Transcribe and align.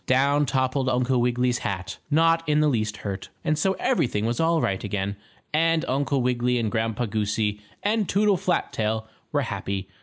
Down 0.07 0.47
toppled 0.47 0.89
Uncle 0.89 1.21
Wiggily's 1.21 1.59
hat, 1.59 1.99
not 2.09 2.41
in 2.49 2.59
the 2.59 2.67
least 2.67 2.97
hurt, 3.05 3.29
and 3.45 3.55
so 3.55 3.73
everything 3.73 4.25
was 4.25 4.39
all 4.39 4.59
right 4.59 4.83
again, 4.83 5.15
and 5.53 5.85
Uncle 5.87 6.23
Wiggily 6.23 6.57
and 6.57 6.71
Grandpa 6.71 7.05
Goosey 7.05 7.61
and 7.83 8.09
Toodle 8.09 8.37
Flat 8.37 8.73
tail 8.73 9.07
were 9.31 9.41
happy. 9.41 9.87